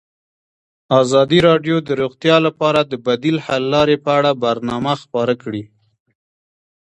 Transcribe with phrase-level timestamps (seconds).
[1.01, 5.63] ازادي راډیو د روغتیا لپاره د بدیل حل لارې په اړه برنامه خپاره کړې.